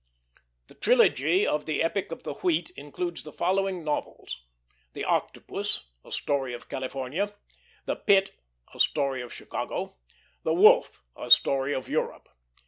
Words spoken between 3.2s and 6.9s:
the following novels: THE OCTOPUS, a Story of